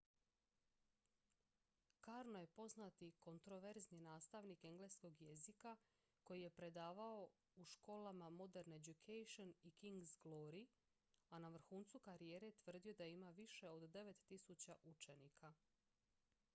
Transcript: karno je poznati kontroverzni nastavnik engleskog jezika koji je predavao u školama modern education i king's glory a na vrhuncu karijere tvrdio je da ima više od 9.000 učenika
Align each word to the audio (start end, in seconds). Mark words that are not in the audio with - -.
karno 2.05 2.39
je 2.39 2.47
poznati 2.47 3.11
kontroverzni 3.19 3.99
nastavnik 3.99 4.63
engleskog 4.65 5.21
jezika 5.21 5.75
koji 6.23 6.41
je 6.41 6.49
predavao 6.49 7.29
u 7.55 7.65
školama 7.65 8.29
modern 8.29 8.73
education 8.73 9.53
i 9.63 9.71
king's 9.71 10.17
glory 10.23 10.65
a 11.29 11.39
na 11.39 11.49
vrhuncu 11.49 11.99
karijere 11.99 12.51
tvrdio 12.51 12.89
je 12.89 12.95
da 12.95 13.05
ima 13.05 13.29
više 13.29 13.69
od 13.69 13.81
9.000 13.83 14.75
učenika 14.83 15.53